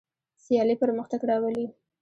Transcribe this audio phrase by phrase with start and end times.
[0.43, 1.65] سیالي پرمختګ راولي.